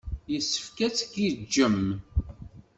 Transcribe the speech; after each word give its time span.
Yessefk 0.31 0.77
ad 0.85 0.93
tgiǧǧem. 0.97 1.79